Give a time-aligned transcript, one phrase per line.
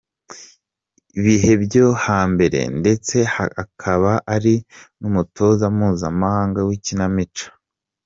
[1.23, 3.15] bihe byo hambere, ndetse
[3.63, 4.53] akaba ari
[4.99, 7.45] numutoza mpuzamahanga wikinamico.